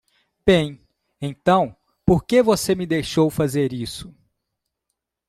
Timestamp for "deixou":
2.87-3.29